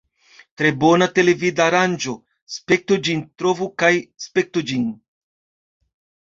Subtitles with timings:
[0.59, 2.13] Tre bona televidaranĝo;
[2.53, 3.93] spektu ĝin trovu kaj
[4.27, 4.91] spektu ĝin!